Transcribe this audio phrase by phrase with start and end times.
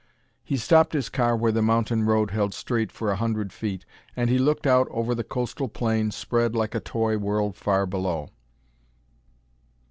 [0.43, 3.85] He stopped his car where the mountain road held straight for a hundred feet,
[4.15, 8.31] and he looked out over the coastal plain spread like a toy world far below.